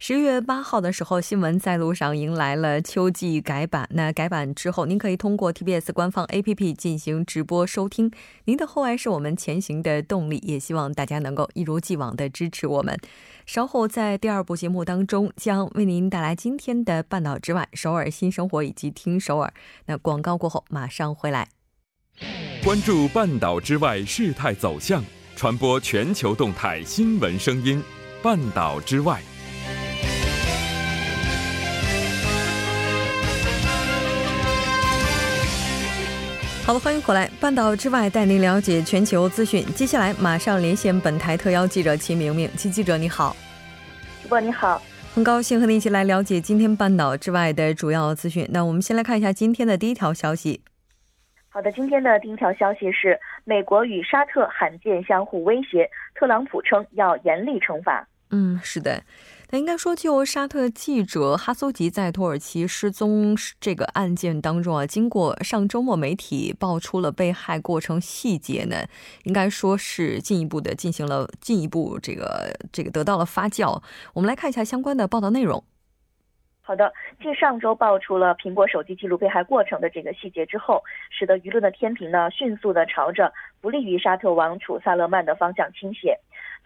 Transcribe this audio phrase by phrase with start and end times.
[0.00, 3.88] 十月八号的时候，新闻在路上迎来了秋季改版。
[3.92, 8.08] 那改版之后，您可以通过 TBS 官方 APP 进行直播收听。
[8.44, 12.96] 您的厚爱是我们前行的动力，也希望大家能够一如既往的支持我们。
[13.44, 19.52] 稍后在第二部节目当中，将为您带来今天的半岛之外、首尔新生活以及听首尔。
[19.86, 21.48] 那广告过后马上回来。
[22.62, 25.02] 关注半岛之外事态走向，
[25.34, 27.82] 传播全球动态新闻声音。
[28.22, 29.20] 半岛之外，
[36.68, 37.26] 好了，欢迎回来。
[37.40, 39.64] 半岛之外带您了解全球资讯。
[39.74, 43.34] 接下来马上连线本台特邀记者齐明明，齐记者你好。
[44.22, 44.82] 主播你好，
[45.14, 48.46] 很高兴和您一起来了解今天半岛之外的主要资讯。
[48.50, 50.60] 那我们先来看一下今天的第一条消息。
[51.48, 58.06] 好的，今天的第一条消息是，美国与沙特罕见相互威胁，特朗普称要严厉惩罚。
[58.30, 59.02] 嗯，是的。
[59.50, 68.76] 那应该说，就沙特记者哈苏吉在土耳其失踪这个案件当中啊，经过上周末媒体爆出了被害过程细节呢，
[69.24, 73.82] 应该说是进一步的进行了进一步这个这个得到了发酵。
[74.12, 75.64] 我们来看一下相关的报道内容。
[76.60, 86.14] 好的，继上周爆出了苹果手机记录被害过程的这个细节之后，使得舆论的天平呢迅速的朝着不利于沙特王储萨勒曼的方向倾斜。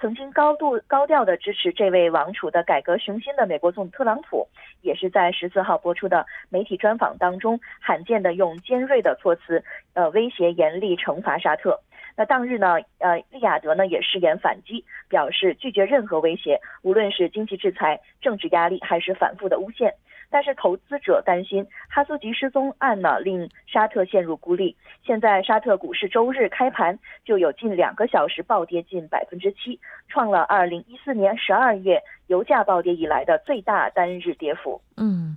[0.03, 4.49] 曾经高度高调的支持这位王储的改革雄心的美国总统特朗普，
[4.81, 9.63] 也是在十四号播出的媒体专访当中，罕见的用尖锐的措辞，
[9.95, 11.79] 呃，威胁严厉惩罚沙特。
[12.17, 19.95] 那当日呢，呃，利雅得呢也誓言反击，表示拒绝任何威胁，无论是经济制裁、政治压力，还是反复的诬陷。
[20.33, 24.75] 但是投资者担心哈苏吉失踪案呢，令沙特陷入孤立。
[25.05, 29.79] 现在沙特股市周日开盘就有近两个小时暴跌近百分之七，
[30.09, 34.81] 创了二零一四年十二月油价暴跌以来的最大单日跌幅。
[34.97, 35.37] 嗯，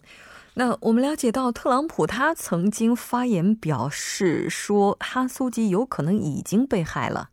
[0.54, 7.32] 那我们了解到，特朗普他曾经发言表示说，哈苏吉有可能已经被害了。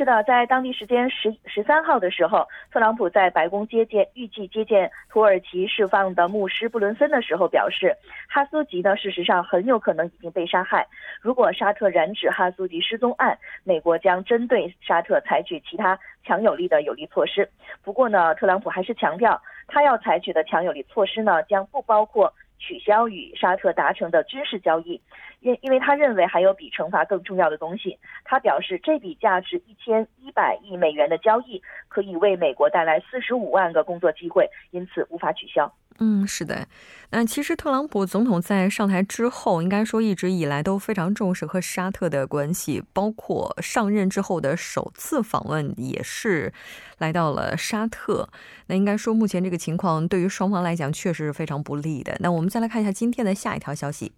[0.00, 7.94] 是的，在当地时间十十三号的时候，特朗普在白宫接见预计接见土耳其释放的牧师布伦森的时候表示，
[8.26, 10.86] 哈苏吉呢事实上很有可能已经被杀害。
[11.20, 17.46] 如果沙特染指哈苏吉失踪案，美国将针对沙特采取其他强有力的有力措施。
[17.84, 19.38] 不过呢，特朗普还是强调，
[19.68, 22.32] 他要采取的强有力措施呢将不包括。
[22.60, 25.00] 取消与沙特达成的军事交易，
[25.40, 27.98] 因因为他认为还有比惩罚更重要的东西。
[28.24, 35.72] 他表示，这笔价值一千一百亿美元的交易可以为美国带来四十五万个工作机会，因此无法取消。
[36.02, 36.66] 嗯，是的。
[37.10, 46.54] 那其实特朗普总统在上台之后，应该说一直以来都非常重视和沙特的关系，包括上任之后的首次访问也是
[46.96, 48.30] 来到了沙特。
[48.68, 52.16] 那应该说目前这个情况对于双方来讲确实是非常不利的。
[52.20, 54.12] 那我们再来看一下今天的下一条消息。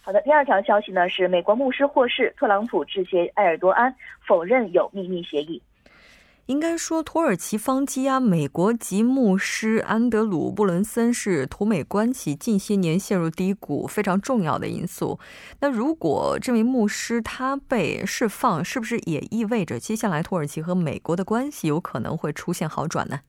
[0.00, 3.94] 好的，第二条消息呢是美国牧师获释，特朗普致谢埃尔多安，
[4.26, 5.60] 否认有秘密协议。
[6.46, 15.20] 应该说，土耳其方羁押美国籍牧师安德鲁·布伦森是土美关系近些年陷入低谷非常重要的因素。
[15.60, 23.20] 那如果这位牧师他被释放，是不是也意味着接下来土耳其和美国的关系有可能会出现好转呢？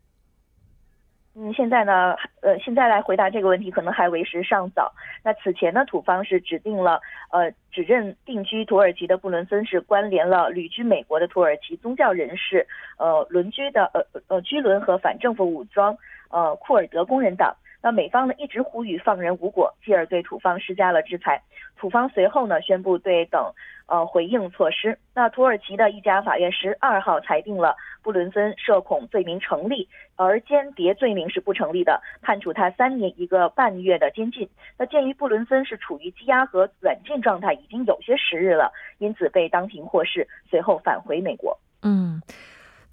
[1.35, 4.93] 嗯，现在呢，呃，现在来回答这个问题可能还为时尚早。
[5.23, 7.01] 那此前呢，土方是指定了，
[7.31, 12.67] 呃，指认定居土耳其的布伦森是关联了旅居美国的土耳其宗教人士，
[12.99, 15.97] 呃，轮居的，呃呃，居伦和反政府武装，
[16.29, 17.55] 呃，库尔德工人党。
[17.83, 21.41] 那美方呢一直呼吁放人无果，继而对土方施加了制裁。
[21.75, 23.51] 土方随后呢宣布对等
[23.87, 24.97] 呃回应措施。
[25.13, 34.47] 那土耳其的一家法院十二号裁定了布伦森涉恐罪名成立，而间谍罪名是不成立的，判处他三年一个半月的监禁。
[34.77, 41.59] 那鉴于布伦森是处于羁押和软禁状态已经有些时日了，因此被当庭获释，随后返回美国。
[41.81, 42.21] 嗯。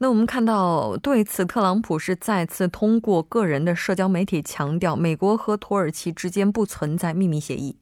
[0.03, 7.77] 那我们看到，对此，特朗普是再次通过个人的社交媒体强调，美国和土耳其之间不存在秘密协议。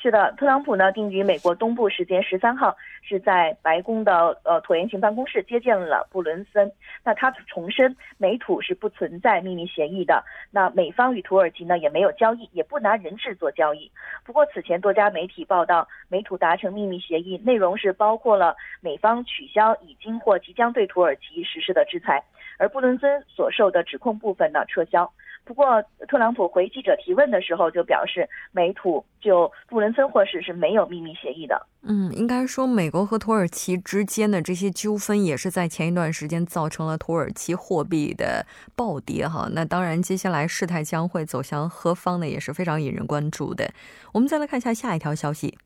[0.00, 6.70] 是的，特朗普呢定于美国东部时间十三号是在白宫的呃椭圆形办公室接见了布伦森。
[7.02, 10.24] 那他重申美土是不存在秘密协议的。
[10.52, 13.90] 那美方与土耳其呢也没有交易，也不拿人质做交易。
[14.24, 22.22] 不过此前多家媒体报道，美土达成秘密协议，内容是包括了美方取消已经或即将对土耳其实施的制裁，
[22.56, 25.12] 而布伦森所受的指控部分呢撤销。
[25.48, 31.66] 不过，特朗普回记者提问的时候就表示，美土就布伦森获释是没有秘密协议的。
[31.80, 38.44] 嗯，应该说，美国和土耳其之间的这些纠纷也是在前一段时间造成了土耳其货币的
[38.76, 39.48] 暴跌哈。
[39.54, 43.70] 那当然，接下来事态将会走向何方呢，也是非常引人关注的。
[44.12, 45.56] 我们再来看一下下一条消息。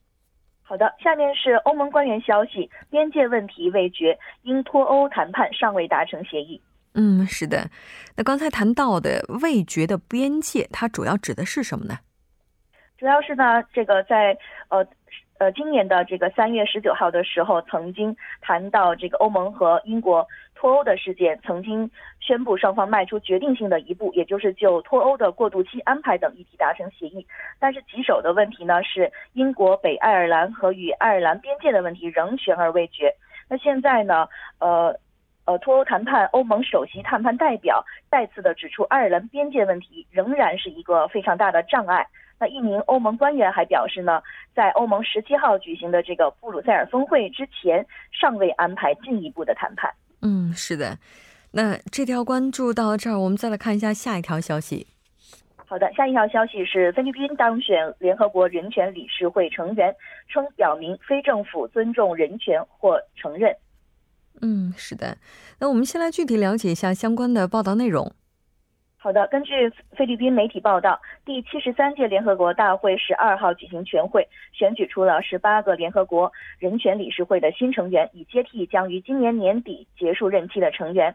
[0.62, 6.62] 好的，下面是欧盟官员消息：边界问题未决，因脱欧谈判尚未达成协议。
[6.94, 7.70] 嗯，是的。
[8.16, 11.98] 那刚才谈到的味觉的边界，它主要指的是什么呢？
[12.98, 14.36] 主要是呢，这个在
[14.68, 14.86] 呃
[15.38, 20.24] 呃今年的这个三月十九号的时候，曾经谈到这个欧盟和英国
[20.54, 21.90] 脱欧的事件，曾经
[22.20, 27.26] 宣布双方迈出决定性的一步，也就是就脱欧的过渡期安排等议题达成协议。
[27.58, 33.12] 但是棘手的问题呢，是英国北爱尔兰和与爱尔兰边界的问题仍悬而未决。
[33.48, 34.28] 那现在呢，
[34.58, 34.94] 呃。
[35.44, 42.06] 呃，脱欧谈判，欧盟首席谈判代表再次的指出，爱尔兰边界问题仍然是一个非常大的障碍。
[42.38, 44.22] 那一名欧盟官员还表示呢，
[44.54, 49.92] 在欧盟十七号举行的这个布鲁塞尔峰会之前，尚未安排进一步的谈判。
[50.22, 50.96] 嗯，是的。
[51.52, 54.86] 那这条关注到这儿，我们再来看一下下一条消息。
[55.66, 59.94] 好的，下一条消息是菲律宾当选联合国人权理事会成员，
[60.28, 63.54] 称表明非政府尊重人权或承认。
[64.40, 65.16] 嗯，是的。
[65.60, 68.12] 那我们先来具体了解一下相关的报道内容。
[68.96, 81.12] 好的，根据菲律宾媒体报道，第七十三届联合国大会十二号举行全会，选举出了十八个联合国人权理事会的新成员，以接替将于今年年底结束任期的成员。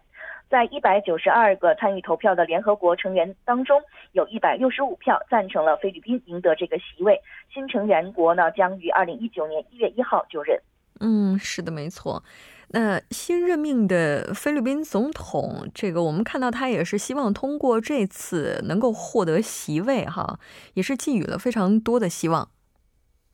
[0.50, 3.82] 在一百九十二个参与投票的联合国成员当中，
[4.12, 7.18] 有一百六十五票赞成了菲律宾赢得这个席位。
[7.54, 10.58] 新成员国呢，将于二零一九年一月一号就任。
[11.00, 12.22] 嗯，是的，没错。
[12.70, 20.38] 那新任命的菲律宾总统，这个我们看到他也是希望通过这次能够获得席位，哈，
[20.74, 22.50] 也是寄予了非常多的希望。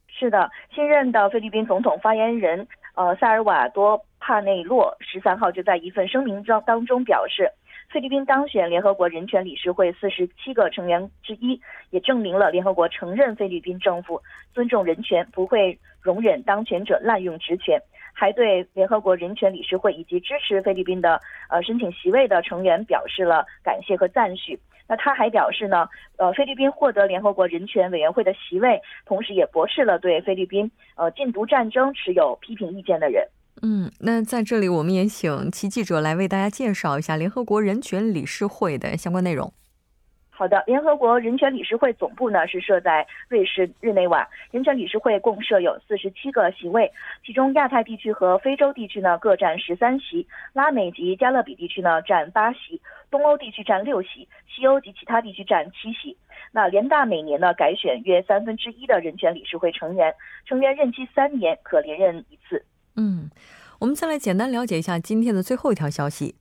[0.07, 7.51] 是的，新任的菲律宾总统发言人呃萨尔瓦多帕内洛十三号就在一份声明中当中表示，
[7.89, 11.59] 菲律宾当选联合国人权理事会四十七个成员之一，
[11.89, 14.21] 也证明了联合国承认菲律宾政府
[14.53, 17.81] 尊重人权，不会容忍当权者滥用职权。
[18.13, 21.19] 还对联合国人权理事会以及支持菲律宾的
[21.49, 24.57] 呃申请席位的成员表示了感谢和赞许。
[24.87, 25.87] 那他还表示呢，
[26.17, 33.25] 呃，菲律宾获得联合国人权委员会的席位，同时也驳斥了对菲律宾呃禁毒战争持有批评意见的人。
[33.61, 39.53] 嗯，那在这里我们也请其记者来为大家介绍一下联合国人权理事会的相关内容。
[40.35, 44.27] 好的，联合国人权理事会总部呢是设在瑞士日内瓦。
[44.49, 46.91] 人权理事会共设有四十七个席位，
[47.23, 52.81] 其中亚太地区和非洲地区呢各占十三席，拉美及加勒比地区呢占八席，
[53.11, 56.17] 东欧地区占六席，西欧及其他地区占七席。
[56.51, 60.13] 那联大每年呢改选约三分之一的人权理事会成员，
[60.45, 62.65] 成员任期三年，可连任一次。
[62.95, 63.29] 嗯，
[63.79, 66.35] 我们再来简单了解一下今天的最后一条消息。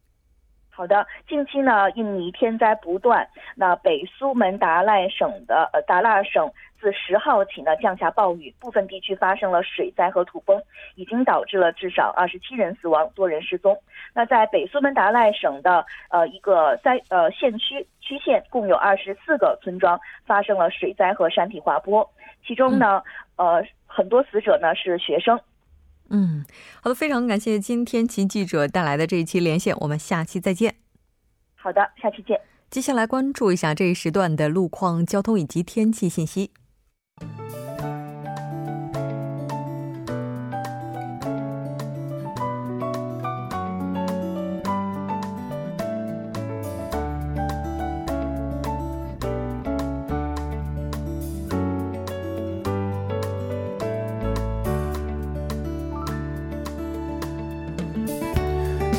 [0.75, 3.29] 好的，近期呢，印尼天灾不断。
[3.55, 6.51] 那北苏门答腊省的呃达腊省
[6.81, 10.59] 自十号起呢降下暴雨，部分地区发生了水灾和土崩，
[10.95, 13.79] 已经导致了至少二十七人死亡，多人失踪。
[14.15, 22.11] 那在北苏门答腊省的呃一个灾呃县区区县，共有二十四个村庄发生了水灾和山体滑坡，
[22.47, 23.03] 其中呢
[23.37, 25.39] 呃很多死者呢是学生。
[26.15, 26.45] 嗯，
[26.83, 30.75] 好的，非常感谢今天其记者带来的这一期连线，我们下期再见。
[31.55, 32.39] 好的，下期见。
[32.71, 36.51] 接下来关注一下这一时段的路况、交通以及天气信息。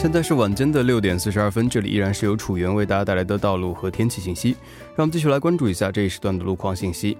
[0.04, 4.50] 现在是晚间的六点四十二分，这里依然是由楚源为大家带来的道路和天气信息。
[4.98, 7.18] 让我们继续来关注一下这一时段的路况信息。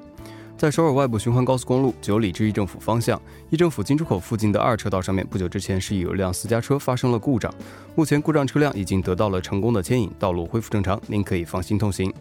[0.58, 7.50] 在首尔外部循环高速公路九里至义政府方向，义政府进出口附近的二车道上面，不久之前是有一辆私家车发生了故障，
[7.96, 12.14] 目前故障车辆已经得到了成功的牵引，道路恢复正常，您可以放心通行。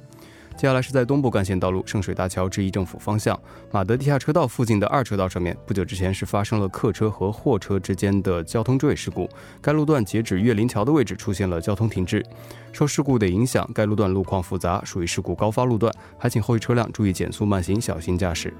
[0.62, 3.36] 接下来是在东部干线道路圣水大桥至一政府方向
[3.72, 9.28] 马德地下车道附近的二车道上面，不久之前是发生了客车和货车之间的交通追尾事故，
[9.60, 12.24] 该路段截止岳林桥的位置出现了交通停滞。
[12.70, 18.54] 受事故的影响，该路段路况复杂，属于事故高发路段，还请后续车辆注意减速慢行，小心驾驶。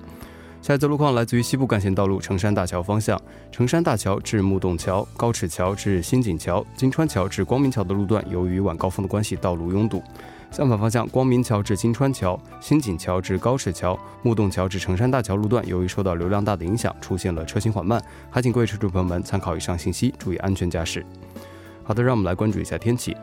[0.61, 3.21] 下一则路况来自于西部干线道路成山大桥方向，
[3.53, 10.03] 成山大桥至木洞桥、高尺桥至新井桥、金川桥至光明桥的路段，由于晚高峰的关系，道路拥堵。
[10.53, 18.01] 相反方向，光明桥至金川桥、新锦桥至高尺桥、木洞桥至成山大桥路段，由于受到流量大的影响，出现了车行缓慢。
[18.31, 21.03] 还请各位车主朋友们参考以上信息，注意安全驾驶。
[21.83, 23.17] 好的，让我们来关注一下天气。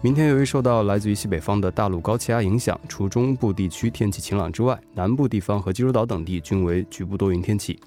[0.00, 7.80] 明天由于受到来自于西北方的大陆高气压影响，除中部地区天气晴朗之外，南部地方和济州岛等地均为局部多云天气。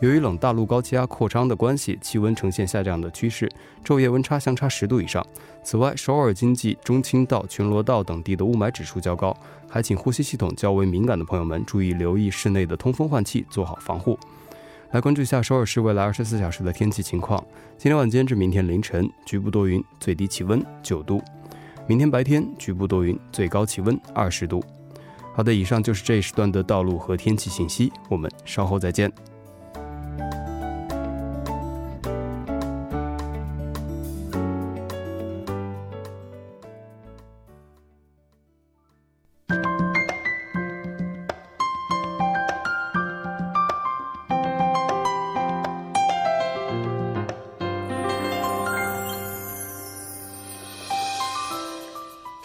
[0.00, 3.50] 由于冷大陆高气压扩张的关系，气温呈现下降的趋势，
[3.82, 5.26] 昼夜温差相差十度以上。
[5.62, 9.34] 此外，首尔经济、中青道、全罗道等地的雾霾指数较高，
[9.70, 14.18] 还请呼吸系统较为敏感的朋友们注意留意室内的通风换气，做好防护。
[14.90, 17.42] 来关注一下首尔市未来二十四小时的天气情况：
[17.78, 21.22] 今天晚间至明天凌晨，局部多云，最低气温九度。
[21.86, 24.62] 明天白天局部多云，最高气温二十度。
[25.34, 29.10] 好的，以上就是这一时段的道路和天气信息，我们稍后再见。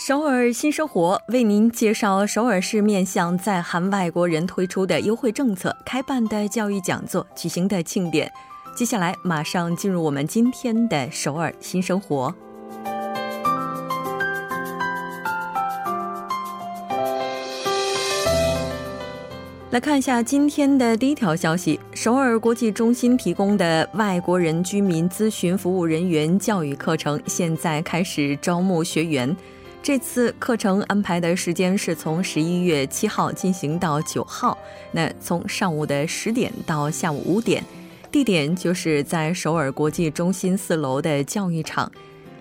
[0.04, 8.32] 首尔新生活为您介绍首尔市面向在韩外国人推出的优惠政策、开办的教育讲座、举行的庆典。
[8.76, 12.34] 接下来，马上进入我们今天的首尔新生活。
[19.70, 29.38] 来看一下今天的第一条消息：首尔国际中心提供的外国人居民咨询服务人员教育课程，现在开始招募学员。
[29.84, 34.56] 这次课程安排的时间是从十一月七号进行到九号，
[34.92, 37.64] 那从上午的十点到下午五点，
[38.12, 41.92] 地点就是在首尔国际中心四楼的教育场。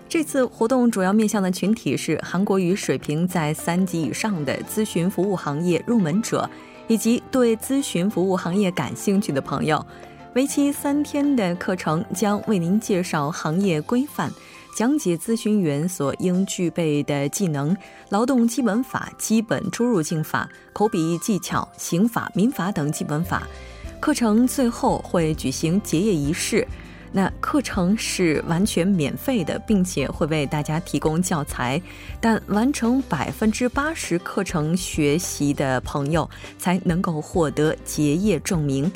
[0.07, 6.49] 这次活动主要面向的群体是韩国语水平在三级以上的咨询服务行业入门者，
[6.89, 9.83] 以及对咨询服务行业感兴趣的朋友。
[10.35, 14.31] 为期三天的课程将为您介绍行业规范。
[14.81, 17.77] 讲解咨询员所应具备的技能、
[18.09, 23.47] 劳动基本法、基本出入境法、口笔技巧、刑法、民法等基本法。
[24.01, 26.67] 课程最后会举行结业仪式。
[27.13, 31.79] 那课程是完全免费的，并且会为大家提供教材，
[32.19, 38.91] 但完成百分之八十课程学习的朋友才能够获得结业证明。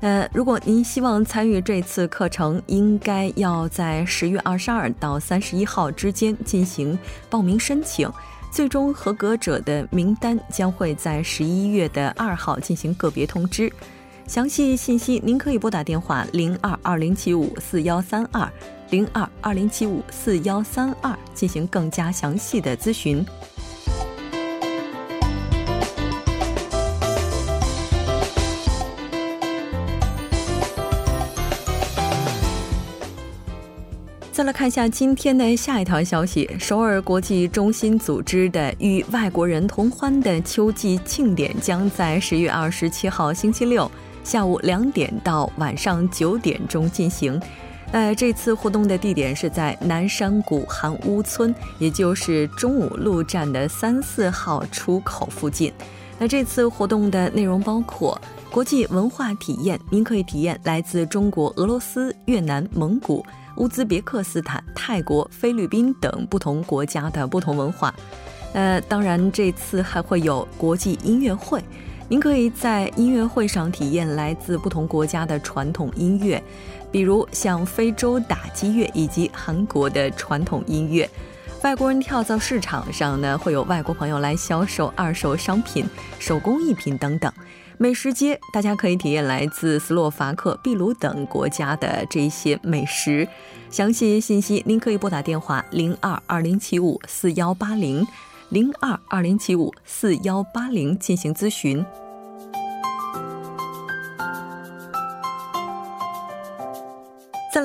[0.00, 6.96] 呃，如果您希望参与这次课程，应该要在十月二十二到三十一号之间进行
[7.28, 8.08] 报名申请。
[8.50, 13.70] 最终合格者的名单将会在十一月的二号进行个别通知。
[14.26, 18.50] 详细信息您可以拨打电话零二二零七五四幺三二
[18.90, 23.24] 零二二零七五四幺三二进行更加详细的咨询。
[34.68, 43.90] 一下今天的下一条消息：首尔国际中心组织的与外国人同欢的秋季庆典将在十月二十七号星期六
[44.22, 47.40] 下午两点到晚上九点钟进行。
[47.92, 55.72] 呃，这次活动的地点是在南山谷韩屋村，也就是中武路站的三四号出口附近。
[56.18, 58.20] 那这次活动的内容包括
[58.50, 63.24] 国际文化体验，您可以体验来自中国、俄罗斯、越南、蒙古。
[63.56, 67.92] 乌兹别克斯坦、泰国、菲律宾等不同国家的不同文化。
[68.52, 71.60] 呃，当然这次还会有国际音乐会，
[72.08, 76.40] 您可以在音乐会上体验来自不同国家的传统音乐，
[76.92, 81.10] 比如像非洲打击乐以及韩国的传统音乐。
[81.64, 85.84] 外国人跳蚤市场上呢，会有外国朋友来销售二手商品、
[86.20, 87.30] 手工艺品等等。
[87.76, 93.26] 美食街，大家可以体验来自斯洛伐克、秘鲁等国家的这些美食。
[93.70, 98.06] 详细信息您可以拨打电话零二二零七五四幺八零
[98.50, 101.84] 零二二零七五四幺八零进行咨询。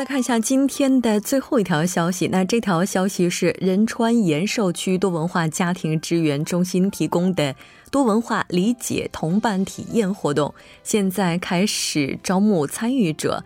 [0.04, 2.28] 看一下今天的最后一条消息。
[2.28, 7.56] 那这条消息是仁川延寿区多文化家庭支援中心提供的
[7.92, 13.44] 多文化理解同伴体验活动，现在开始招募参与者。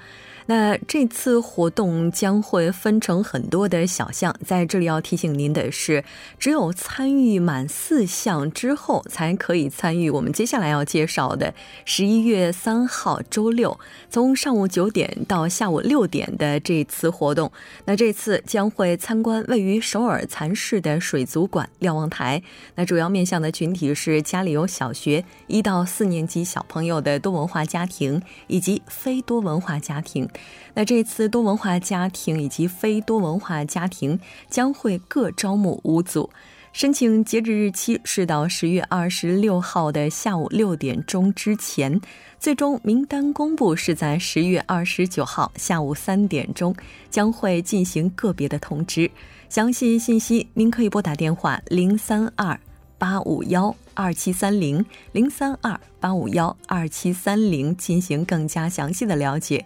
[0.47, 6.03] 那这次活动将会分成很多的小项，在这里要提醒您的是，
[6.39, 13.77] 只有参与满四项之后，才可以参与我们接下来要介绍的十一月三号周六，
[14.09, 17.51] 从上午九点到下午六点的这次活动。
[17.83, 22.41] 那这次将会参观位于首尔蚕市的水族馆瞭望台。
[22.75, 30.29] 那主要面向的群体是家里有小学一到四年级小朋友的多文化家庭以及非多文化家庭。
[30.73, 36.29] 那这次多文化家庭以及非多文化家庭将会各招募五组，
[36.71, 41.99] 申请截止日期是到十月二十六号的下午六点钟之前，
[42.39, 46.75] 最终名单公布是在十月二十九号下午三点钟，
[47.09, 49.09] 将会进行个别的通知。
[49.49, 52.59] 详细信息您可以拨打电话零三二
[52.99, 59.65] 八五幺二七三零零三二八五幺二七三零进行更加详细的了解。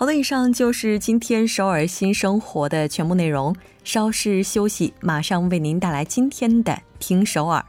[0.00, 3.54] 好的，以上就是今天首尔新生活的全部内容。
[3.84, 7.62] 稍事休息，马上为您带来今天的《听首尔》。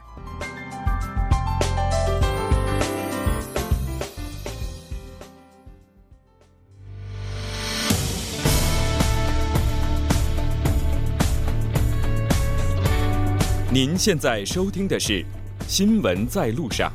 [13.70, 15.20] 您现在收听的是
[15.68, 16.90] 《新闻在路上》。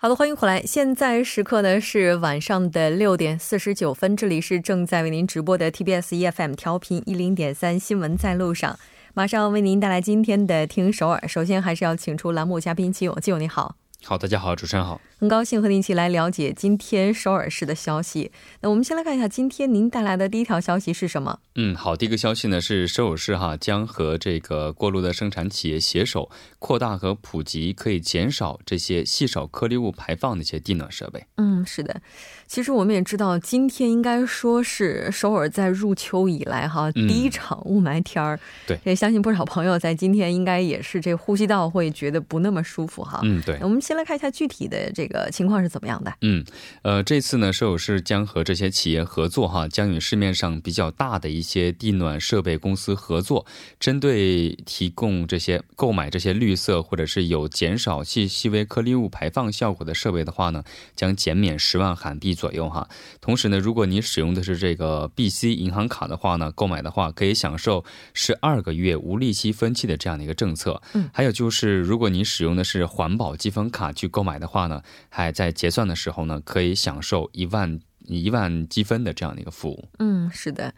[0.00, 0.62] 好的，欢迎回来。
[0.62, 8.78] 现在时刻呢是晚上的六点四十九分，这里是正在为您直播的 TBS EFM 调频一零点三新闻在路上，
[9.12, 11.26] 马上为您带来今天的听首尔。
[11.26, 13.74] 首先还是要请出栏目嘉宾基友，基友你好。
[14.04, 18.30] 好，大家好，主持人好，很高兴和您一起来了解今天首尔市的消息。
[18.60, 21.40] 那我们先来看一下今天您带来的第一条消息是什么？
[21.56, 31.26] 嗯，好，第一个消息呢是首尔市哈将和这个锅炉的生产企业携手，扩大和普及可以减少这些细小颗粒物排放的一些地暖设备。
[31.36, 32.00] 嗯，是的。
[32.46, 38.38] 其实我们也知道，今天应该说是首尔在入秋以来哈第一场雾霾天儿。
[38.66, 43.20] 对，也相信不少朋友在今天应该也是这呼吸道会觉得不那么舒服哈。
[43.24, 43.58] 嗯，对。
[43.60, 46.12] 我们先来看一下具体的这个情况是怎么样的。
[46.20, 46.44] 嗯，
[46.82, 53.46] 呃，这次呢，舍友市将和这些企业合作哈，将与市面上比较大的一些地暖设备公司合作，
[53.80, 60.62] 针对提供这些购买这些绿色或者是有减少细细微颗粒物排放效果的设备的话呢，
[60.94, 62.34] 将减免十万韩币。
[62.34, 62.86] 左右哈，
[63.22, 70.82] 同时呢，如果你使用的是这个 BC 银行卡的话呢，购买的话可以享受十二个月无利息分期的这样的一个政策。
[70.92, 79.88] 嗯，还有就是，如果你使用的是环保积分卡去购买的话呢，还在结算的时候呢，可以享受一万一万积分的这样的一个服务。
[79.98, 80.72] 嗯，是的。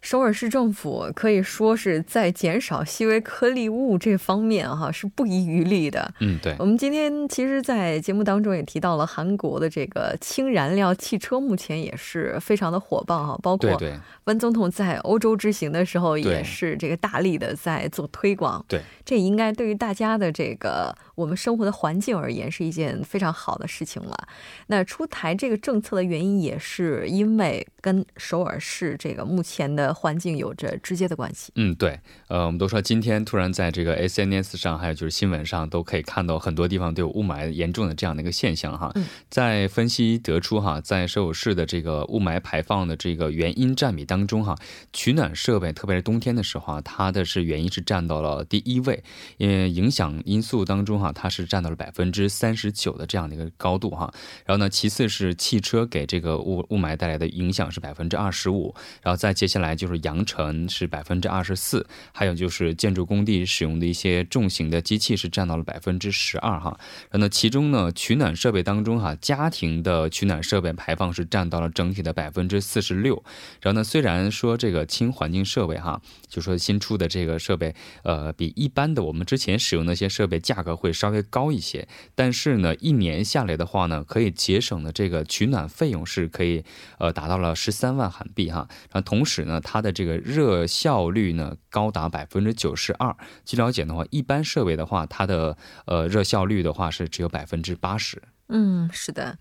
[0.00, 6.12] 首尔市政府可以说是在减少细微颗粒物这方面哈是不遗余力的。
[6.18, 6.56] 嗯，对。
[6.58, 13.38] 我们今天其实，在节目当中也提到了韩国的这个氢燃料汽车，目前也是非常的火爆哈。
[13.40, 13.80] 包括
[14.24, 18.64] 温总统在欧洲之行的时候，也是这个大力的在做推广。
[18.66, 24.28] 对，这应该对于大家的这个我们生活的环境而言，是一件非常好的事情了。
[24.66, 29.92] 那出台这个政策的原因，也是因为跟首尔市这个目前的。
[30.02, 31.52] 环境有着直接的关系。
[31.54, 38.92] 嗯，对，呃，我们都说今天突然在这个 SNS 上，还有就是新闻上，都可以看到很多地方都有雾霾严重的这样的一个现象哈。
[39.28, 44.56] 在分析得出哈，在首尔市的这个雾霾排放的这个原因占比当中哈，
[44.92, 49.04] 取暖设备，特别是冬天的时候啊，它的是原因是占到了第一位，
[49.36, 54.10] 因为影响因素当中哈，它是占到了百分之三十九的这样的一个高度哈。
[54.46, 59.72] 然后呢，其次是汽车给这个雾雾霾带来的影响是百分之二十五，然后再接下来。
[59.82, 66.78] 就是扬尘是百分之二十四，还有就是建筑工地使用的一些重型的机器是占到了百分之十二哈。
[67.10, 73.24] 然后呢，其中呢取暖设备当中哈，家庭的取暖设备排放是占到了整体的百分之四十六。
[73.60, 86.64] 然后呢，虽然说这个轻环境设备哈，就说新出的这个设备，呃，比一般的我们之前使用那些设备价格会稍微高一些，但是呢，一年下来的话呢，可以节省的这个取暖费用是可以
[86.98, 88.66] 呃达到了十三万韩币哈。
[88.90, 93.16] 然后同时呢，它的这个热效率呢高达百分之九十二。
[93.44, 98.22] 据了解的话，一般设备的话，它的呃热效率的话是只有百分之八十。
[98.48, 99.38] 嗯，是的。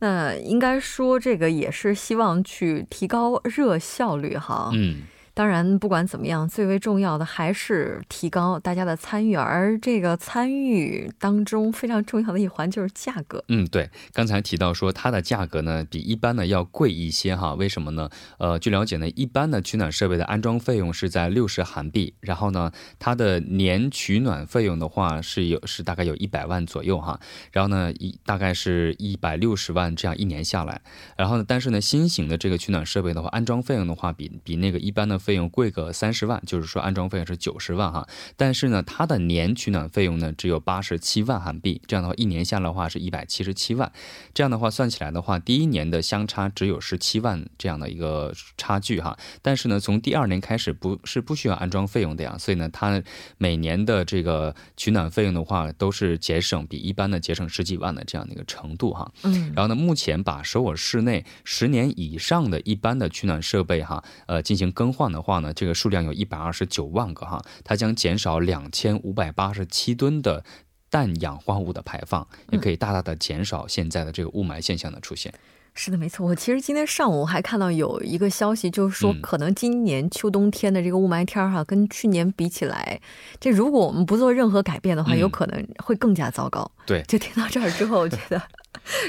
[0.00, 4.70] 那应该说这个也是希望去提高热效率哈。
[4.72, 5.02] 嗯。
[5.38, 13.44] 当然，不管怎么样，最为重要的还是提高大家的参与，而这个参与当中非常重要的一环就是价格。
[13.46, 18.10] 嗯，对，刚才提到说它的价格呢比一般的要贵一些哈，为什么呢？
[18.38, 27.20] 呃，据了解呢，一般的取暖设备的安装费用是在六十韩币，然后呢，它的年取暖费用的话是有是大概有一百万左右哈，
[27.52, 30.80] 然后呢一大概是一百六十万这样一年下来，
[31.16, 35.16] 然后呢，但是呢新型的这个取暖设备的话，安装费用的话比比那个一般的。
[35.28, 43.92] 费用贵个三十万，就是说安装费用是九十万哈，但是呢，它的年取暖费用呢只有八十七万韩币，这样的话一年下来的话是一百七十七万，
[44.32, 53.02] 这样的话算起来的话，第一年的相差只有十七万这样的一个差距哈，但是呢，从第二年开始不是不需要安装费用的呀，所以呢，它
[53.36, 65.17] 每年的这个取暖费用的话都是节省比一般的节省十几万的这样的一个程度哈，嗯，然后呢，目前把首尔市内十年以上的一般的取暖设备哈，呃进行更换的。
[65.18, 70.44] 的话呢，这个数量有一百二十九万个哈，它将减少两千五百八十七吨的
[70.88, 75.34] 氮氧化物的排放，也可以大大的减少现在的这个雾霾现象的出现。
[75.74, 76.26] 是的，没错。
[76.26, 83.00] 我其实今天上午还看到有一个消息，就是说可能今年秋冬天的这个雾霾天儿哈，跟去年比起来，
[83.40, 86.70] 这如果我们不做任何改变的话，有可能会更加糟糕。
[86.86, 88.40] 对，就听到这儿之后，我觉得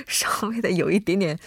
[0.08, 1.40] 稍微的有一点点。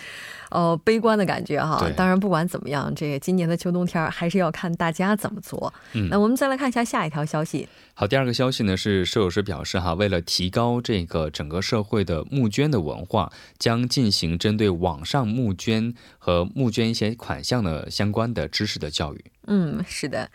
[0.53, 1.91] 呃，悲观的感觉哈。
[1.97, 5.73] 当然，不管怎么样，这个今年的秋冬天还是要看大家怎么做。
[5.95, 7.67] 嗯，那我们再来看一下下一条消息。
[7.95, 19.25] 好，第二个消息呢是舍友师表示哈，为了提高这个整个社会的募捐的文化，将进行针对网上募捐和募捐一些款项的相关的知识的教育。
[19.47, 20.29] 嗯，是的。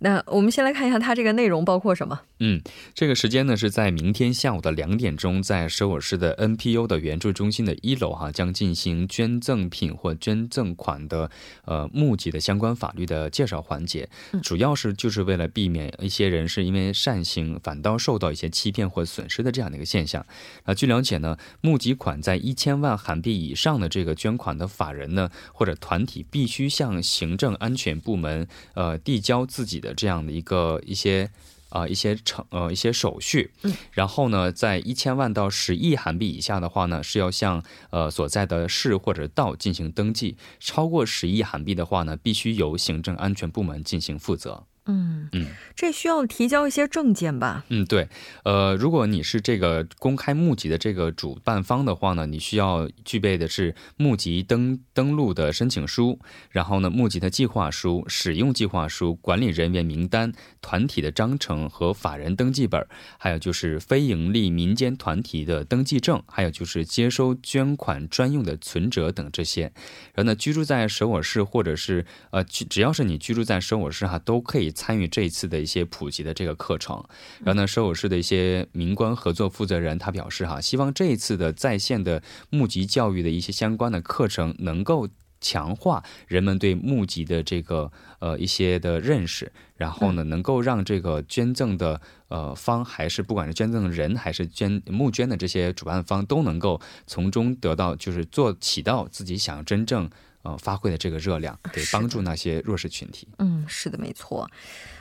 [0.00, 2.20] 那我们先来看一下它这个内容包括什么。
[2.40, 2.60] 嗯，
[2.94, 11.30] 这个时间呢是在明天下午的两点钟，在首尔市的 NPO 的援助中心的一楼哈，将进行捐赠品或捐赠款的
[11.64, 14.08] 呃募集的相关法律的介绍环节。
[14.42, 20.26] 主要是就是为了避免一些人是因为善行反倒受到一些欺骗或损失的这样的一个现象。
[20.64, 29.93] 啊，据了解呢，募集款在一千万韩币以上的这个捐款的法人呢或者团体，必须向行政安全部门呃递交自己的。
[29.96, 31.30] 这样的一个一些
[31.70, 44.64] 啊一些程呃一些手续，嗯，然后呢，在一千万到十亿韩币以下的话呢，是要向呃所在的市或者道进行登记；超过十亿韩币的话呢，必须由行政安全部门进行负责。
[44.86, 47.64] 嗯嗯，这需要提交一些证件吧？
[47.70, 48.06] 嗯，对，
[48.44, 56.18] 呃，如果你是这个公开募集的这个主办方的话呢，你需要具备的是募集登登录的申请书，
[56.50, 69.72] 然后呢，募集的计划书、使用计划书、管理人员名单、团体的章程和法人登记本，还有就是非营利民间团体的登记证，还有就是接收捐款专用的存折等这些。
[70.12, 74.73] 然后呢，居住在首尔市或者是呃，只要是你居住在首尔市哈，都可以。
[74.74, 77.02] 参与这一次的一些普及的这个课程，
[77.42, 85.08] 然后呢，首尔市的一些民官合作负责人他表示哈，希望这一次的在线的募集教育的一些相关的课程，能够
[85.40, 100.10] 强化人们对募集的这个呃一些的认识，然后呢，能够让这个捐赠的呃方还是不管是捐赠人还是捐募捐的这些主办方，都能够从中得到就是做起到自己想真正。
[100.44, 103.26] 呃，发挥的这个热量，给帮助那些弱势群体。
[103.38, 104.48] 嗯，是的，没错。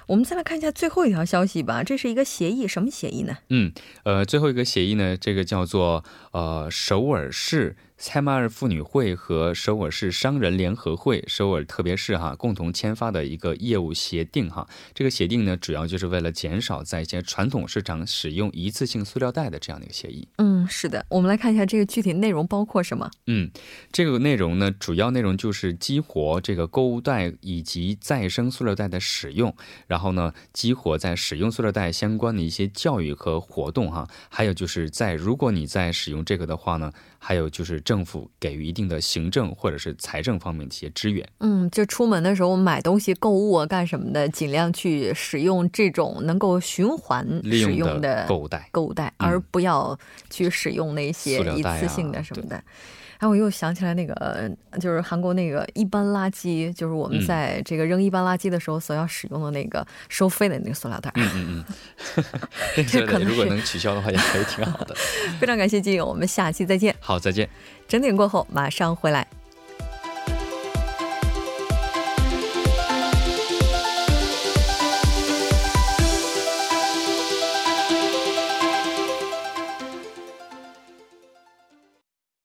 [0.07, 1.83] 我们再来看一下最后一条消息吧。
[1.83, 3.37] 这是一个协议，什么协议呢？
[3.49, 3.71] 嗯，
[4.03, 7.75] 呃，最后一个协议呢，这个叫做呃首尔市。
[7.95, 20.27] 蔡马尔妇女会和首尔市商人联合会首尔特别市哈共同签发的一个业务协定哈，这个协定呢主要就是为了减少在一些传统市场使用一次性塑料袋的这样的一个协议。
[20.37, 23.09] 嗯，是的，我们来看一下这个具体内容包括什么。
[23.27, 23.49] 嗯，
[23.93, 29.55] 这个内容呢主要内容就是激活这个购物袋以及再生塑料袋的使用，
[29.93, 36.91] 然后呢激活在使用塑料袋相关的一些教育和活动哈，还有就是在如果你在使用这个的话呢。
[37.25, 41.25] 还有就是政府给予一定的行政或者是财政方面的一些支援。
[41.39, 49.97] 嗯，就出门的时候买东西、购物啊，干什么的，尽量去使用这种能够循环使用的购物袋，购物袋，而不要
[50.29, 52.61] 去使用那些一次性的什么的。
[53.23, 61.09] 然后我又想起来那个，就是韩国那个一般垃圾，就是我们在这个扔一般垃圾的时候所要使用的那个收费的那个塑料袋。
[61.15, 61.65] 嗯嗯
[62.75, 64.93] 嗯， 这可能如果能取消的话，也可以挺好的。
[65.39, 66.93] 非常感谢金友，我们下期再见。
[66.99, 67.47] 好，再见。
[67.87, 69.25] 整点过后马上回来。